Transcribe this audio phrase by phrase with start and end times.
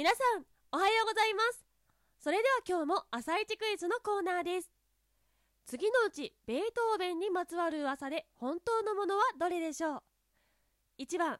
[0.00, 1.62] 皆さん、おはようございます。
[2.20, 4.70] それでは今日も朝一クイズのコーナーです。
[5.66, 10.02] 次のうち、ベートーベンにまつわる噂で本当のものはどれでしょう
[11.00, 11.38] ?1 番、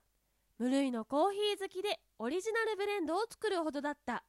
[0.59, 4.25] 無類のコーヒー好きでオリジナルブレンドを作るほどだった。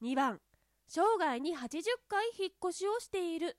[0.00, 0.40] 2番、
[0.88, 3.58] 生涯に80回引っ越しをしている。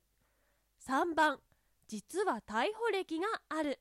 [0.88, 1.39] 3番、
[1.88, 3.80] 実は逮捕歴がある。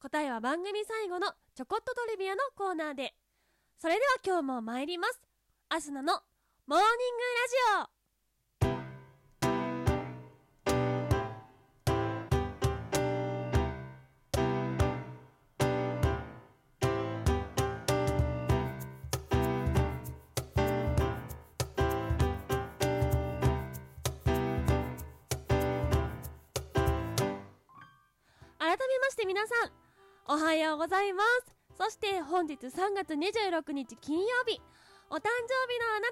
[0.00, 3.14] 答えは番組最後のちょこっとトリビアのコーナーで。
[3.78, 5.20] それでは今日も参ります。
[5.68, 6.20] アスナの
[6.66, 7.22] モーニング
[7.82, 7.96] ラジオ
[28.58, 29.70] 改めまして皆さん
[30.26, 34.60] おはようございますそして本日3月26日金曜日
[35.10, 36.08] お誕生日のあな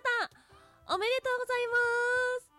[0.86, 1.74] たおめでとうございま
[2.40, 2.54] す。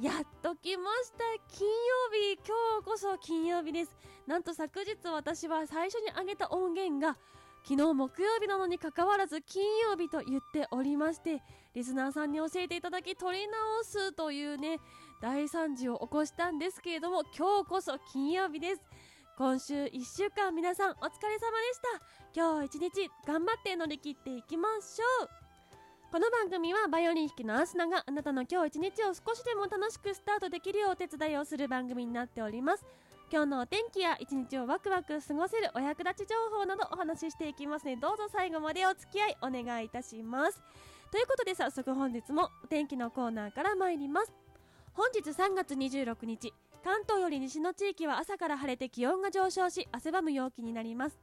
[0.00, 1.18] やっと来ました。
[1.56, 1.74] 金曜
[2.12, 3.96] 日今日こそ金曜日です。
[4.26, 7.16] なんと昨日私は最初に上げた音源が
[7.62, 11.42] 昨日木曜日なのにかかわらず金曜日と言っておりまして
[11.74, 14.78] リスナーさんに教えていただき撮り直すというね
[15.20, 18.82] 大惨事を起こしたんですけれども今日こそ金曜日です。
[19.38, 21.80] 今週1週間皆さんお疲れ様でし
[22.34, 22.40] た。
[22.40, 25.28] 今日一日頑張って乗り切っていきましょう。
[26.10, 32.84] この番組はバイオリン弾きのアスナがあなたの今日一日を少しでも楽しくスタートできるようお手伝いをする番組になっております。
[33.30, 40.60] 今日のお天気や一日をワクワク過ごせるお役立ち情報などお話ししていきますのでどうぞ最後までお付き合いお願いいたします。
[41.12, 44.32] ということで早速本日もお天気のコーナーから参ります。
[44.94, 46.52] 本日3月26日
[46.84, 51.20] 関東より西の地域は朝から晴れて気温が上昇し汗ばむ陽気になります。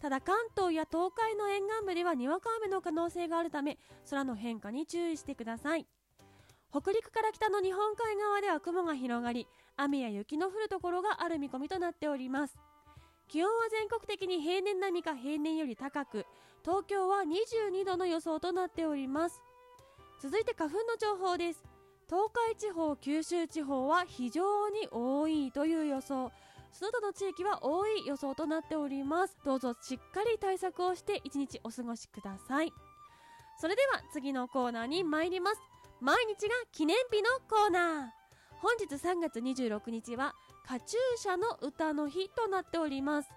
[0.00, 5.86] ただ関東や東海の沿岸部ではにわか雨の可能性があるため空の変化に注意してください。
[6.70, 12.58] 北陸から北の日本海側では雲が広がり雨や雪の降るところがある見込みとなっております。
[13.26, 16.26] 気温は全国的に平年並みか平年より高く
[16.62, 19.42] 東京は22度の予想となっております。
[20.20, 21.67] 続いて花粉の情報です。
[22.08, 26.32] 東海地方九州地方は非常に多いという予想。
[26.72, 29.36] その他の地域は多い予想となっております。
[29.44, 32.72] どうぞしっかり対策をして一日お過ごしください。
[33.60, 35.60] それでは次のコーナーに参ります。
[36.00, 38.06] 毎日が記念日のコーナー。
[38.60, 40.34] 本日3月26日は
[40.66, 43.28] カチューシャの歌の日となっております。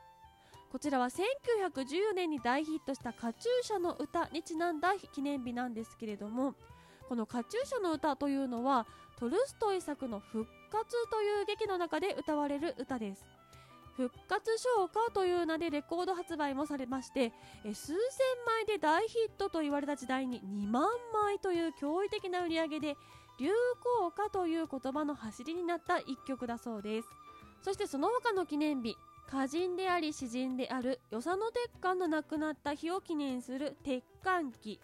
[0.72, 6.56] こちらは1914年に大ヒットしたカチューシャの歌にちなんだ記念日なんですけれども
[7.12, 8.88] このカチューシャの歌というのは
[9.20, 13.26] トルストイ作の復活という劇の中で歌われる歌です。
[13.98, 17.34] 復活昇華という名でレコード発売もされまして
[17.66, 17.96] 数千
[18.46, 22.96] 枚で大ヒットと言われた時代に2万枚という驚異的な売り上げで
[23.38, 27.10] 流行歌という言葉の走りになった一曲だそうです。
[27.62, 28.96] そしてその他の記念日
[29.28, 34.80] 歌人であり詩人である与謝野鉄幹の亡くなった日を記念する鉄管記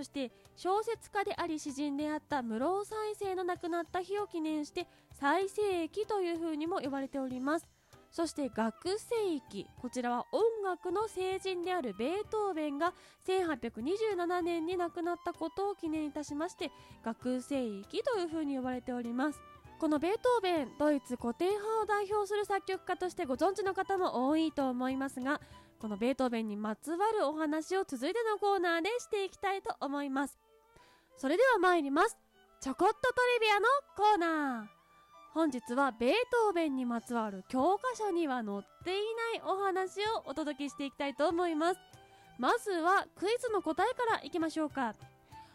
[0.00, 7.68] そして小説家であり詩人であった室生再生の亡くなった日を記念して最世紀というふうにも呼ばれております。
[8.10, 9.66] そして学生期。
[9.76, 12.94] こちらは音楽の聖人であるベートーベンが
[13.26, 16.70] 1827年に亡くなったことを記念いたしまして
[17.04, 19.40] 学生期というふうに呼ばれております。
[19.78, 25.42] このベートーベンドイツ古典派を代表する作曲家としてご存知の方も多いと思いますが
[25.80, 30.38] このベートーベンにまつわるお話を続いてのコーナーでしていきたいと思います。
[31.16, 32.18] それでは参ります。
[32.60, 34.80] ちょこっとトリビアのコーナー。
[35.32, 39.00] 本日はベートーベンにまつわる教科書には載ってい
[39.38, 41.80] ないお話をお届けしていきたいと思います。
[42.38, 44.94] まずはクイズの答えからいきましょうか。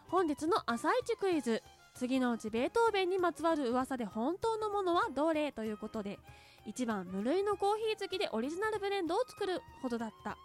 [0.08, 1.62] 本日の朝一クイズ。
[1.94, 6.18] 次のうちベートーベンにまつわる噂で本当のものはどれということで
[6.66, 10.36] 1番無類のコーヒー好きでオリジナルブレンドを作るほどだった。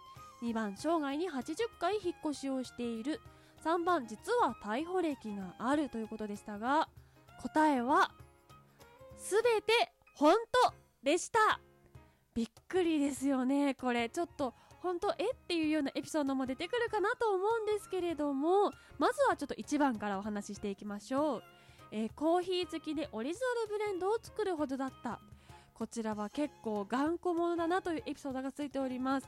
[0.42, 3.20] 2番生涯に80回引っ越しをしている。
[3.64, 6.88] 3番実は逮捕歴があるということでしたが
[7.40, 8.10] 答えは
[9.18, 10.34] 全て本
[10.64, 11.60] 当でした。
[12.34, 14.08] びっくりですよねこれ。
[14.08, 21.42] ちょっと本当えっていうようなエピソードも出てくるかなと思うんですけれどもまずはちょっと1番からお話ししていきましょう、
[21.92, 25.20] えー、コーヒー好きでオリジナルブレンドを作るほどだった。
[25.82, 29.26] こちらは結構頑固者だなというエピソードがついております。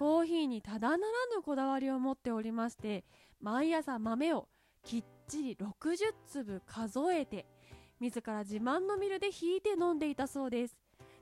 [0.00, 0.98] コーヒーにただなら
[1.36, 3.04] ぬこだわりを持っておりまして
[3.40, 4.48] 毎朝豆を
[4.82, 7.46] きっちり60粒数えて
[8.00, 10.76] 自ら自慢のミルで引いて飲んでいたそうです。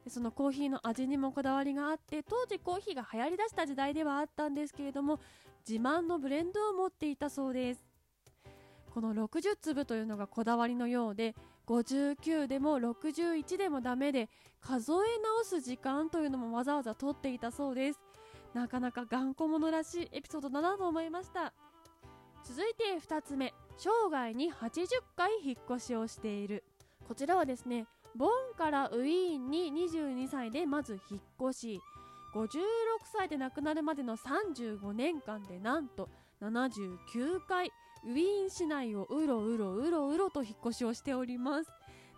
[0.08, 5.20] そのコーヒーの味にもこだわりがあって当時コーヒーが流行りだした時代ではあったんですけれども
[5.68, 7.84] 自慢のブレンドを持っていたそうです。
[8.94, 11.34] この60粒というのがこだわりのようで
[11.66, 14.28] 59でも61でもダメで
[14.60, 18.00] 数え直す時間というのもわざわざ取っていたそうです。
[18.52, 21.52] なかなか頑固者らしいエピソードだなと思いました。
[22.44, 26.64] 続いて2つ目生涯に80回引っ越しをしている。
[27.08, 31.20] こちらはですねボンからウィーンに22歳でまず引っ
[31.50, 31.80] 越し。
[32.34, 32.44] 56
[33.12, 36.08] 歳で亡くなるまでの35年間でなんと
[36.42, 37.70] 79回
[38.04, 41.70] ウィーン市内をうろうろうろうろと引っ越しをしております。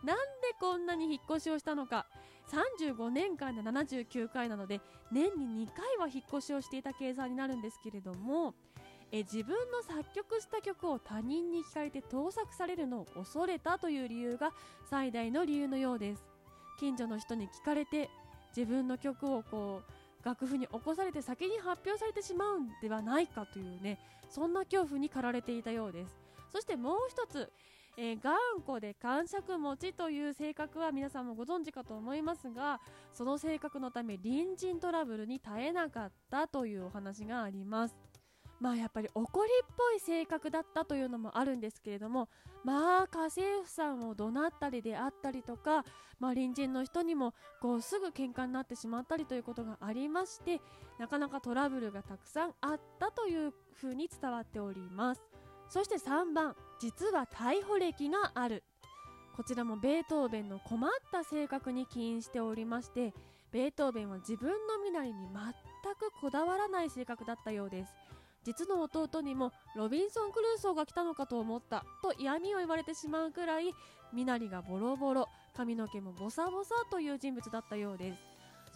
[0.05, 0.23] なんで
[0.61, 2.06] こんなに引っ越しをしたのか。
[2.50, 4.81] 35年間で79回なので
[5.11, 8.55] 年に2回は引っ越しをしていた計算になるんですけれども
[9.12, 14.50] え自分の作曲した曲を他人に聞かれて盗作されるのを恐れたという理由が
[14.89, 16.25] 最大の理由のようです。
[16.79, 18.11] 近所の人に聞かれて
[18.55, 19.93] 自分の曲をこう
[20.26, 23.96] 楽譜に起こされて先に発表されてしまうんではないかというね
[24.28, 26.17] そんな恐怖に駆られていたようです。
[26.50, 27.52] そしてもう一つ、
[27.96, 28.34] えー、頑
[28.67, 32.81] 固で感触持ちという性格は皆さんもご存知かと思いますが
[33.12, 37.96] その性格のため隣人トラブルに耐えなかったというお話があります。
[38.61, 42.29] まあやっぱり怒りっぽい性格だったというのもあるんですけれども
[42.64, 45.85] まあ家政婦さんを怒鳴ったりであったりとか、
[46.19, 50.61] まあ、隣人の人にもこうすぐ喧嘩になってしまったりということがありまして
[50.99, 55.23] なかなかトラブルがたくさんあったというふうに伝わっております。
[55.69, 58.62] そして3番実は逮捕歴がある。
[59.37, 63.12] こちらもベートーベンの困った性格に起因しておりまして
[63.53, 67.93] ベートーベンは自分の身なりに全くこだわらない性格だったようです。
[68.46, 73.75] 実の弟にもロビンソン・クルーソーが来たのかと思ったと嫌味を言われてしまうくらい
[74.12, 78.19] 身なりがボロボロ髪の毛もボサボサという人物だったようです。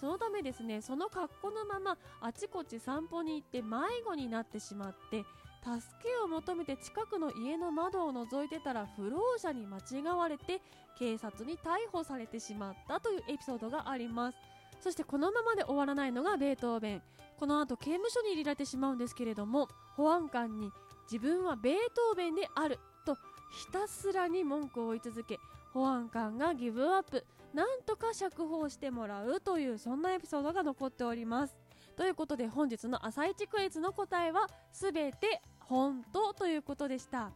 [0.01, 5.25] そのためですねその格好のままあちこち散歩に行って迷子になってしまって
[5.63, 10.63] 助けを求めて近くの家の窓を覗いてたら不老者に間違われて
[10.99, 14.39] 警察に逮捕されてしまったというエピソードがあります。
[14.81, 17.03] そしてこのままで終わらないのがベートーベン。
[17.41, 19.67] この後刑務所に入れられてしまうんですけれども
[19.97, 20.71] 保安官に
[21.11, 23.15] 自分はベートーベンであると
[23.51, 25.39] ひたすらに文句を言い続け
[25.73, 31.57] 保安官がギブアップなんとか釈放してもらうというそんなエピソードが残っております。
[31.97, 37.33] ということで本日の朝一クイズの答えは全て本当ということでした。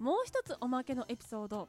[0.00, 1.68] もう一つおまけのエピソード。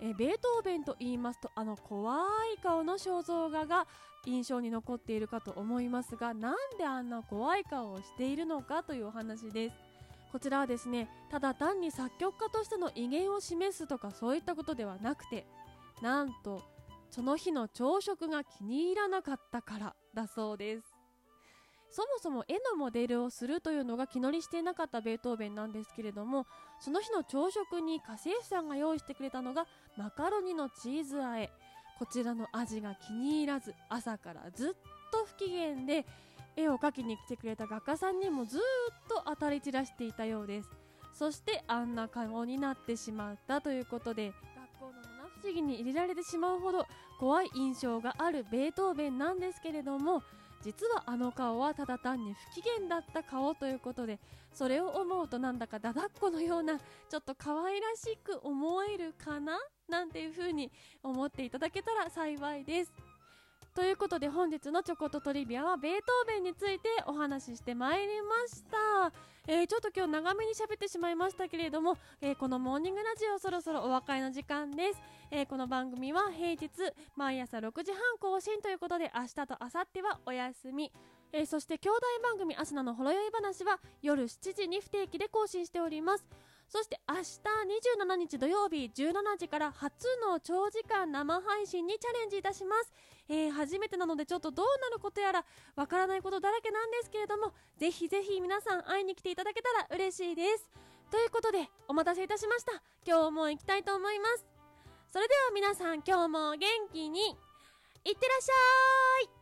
[0.00, 2.16] えベートーベンと言いますとあの怖
[2.56, 3.86] い顔の肖像画が
[4.26, 9.76] 印象に残っているかと思いますがなんであんな怖い顔をしているのかというお話です。
[10.32, 15.44] こちらはですねただ単に作曲家としての威厳を示すとかそういったことではなくて
[16.02, 16.62] なんと
[17.10, 20.89] その日の朝食が気に入らなかったからだそうです。
[21.90, 26.46] そもそも絵のモデルをするというのが気乗りしていなかったベートーベンなんですけれども
[26.78, 29.66] その日の朝食に家政婦さんが用意してくれたのが
[29.96, 31.50] マカロニのチーズ和え。
[31.98, 34.72] こちらの味が気に入らず朝からずっ
[35.12, 36.06] と不機嫌で
[36.56, 38.60] 絵を描きに来てくれた画家さんにもずっ
[39.06, 40.70] と当たり散らしていたようです。
[41.12, 44.32] そしてあんな顔になってしまったということで
[44.78, 46.86] 学校の七不思議に入れられてしまうほど
[47.18, 50.22] 怖い印象があるベートーベンなんですけれども
[50.62, 54.18] 実はあの顔はただ単に不機嫌だった顔ということで
[54.52, 59.58] それを思うとなんだかだだっこのようなちょっと可愛らしく思えるかな？
[59.88, 60.70] なんていうふうに
[61.02, 62.92] 思っていただけたら幸いです。
[63.74, 69.12] ということで本日のちょこっとトリビアはベートーベンについてお話ししてまいりました、
[69.46, 75.00] えー、ちょっと今日長めに喋ってしまいましたけれども、えー、このモーニングラジオそろそろお別れの時間です、
[75.30, 76.68] えー、この番組は平日
[77.14, 80.92] 毎朝6時半更新ということで明日と明後日はお休み。
[81.32, 86.26] えー、そして兄弟番組アスナのほろ酔い話は夜7時に不定期で更新しております。
[86.70, 87.22] そして明日
[88.06, 92.92] 27日土曜日17時から初の長時間生配信にチャレンジいたします。
[93.28, 100.70] えー、初めてなのでちょっとどうなることやらわからないことだらけなんですけれども、ぜひぜひ皆さん会いに来ていただけたら嬉しいです。
[101.10, 102.70] ということで、お待たせいたしました。
[103.04, 104.46] 今日も行きたいと思います。
[105.12, 109.39] それでは皆さん今日も元気にいってらっしゃい